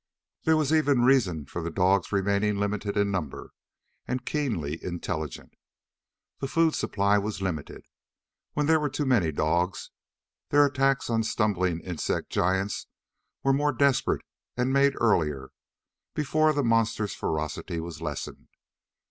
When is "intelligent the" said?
4.83-6.47